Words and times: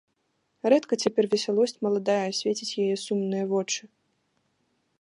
Рэдка 0.73 0.93
цяпер 1.03 1.23
весялосць 1.33 1.77
маладая 1.87 2.17
асвеціць 2.31 2.75
яе 2.85 2.89
сумныя 3.05 3.45
вочы. 3.53 3.81